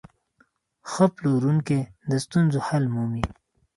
[0.91, 3.25] ښه پلورونکی د ستونزو حل مومي.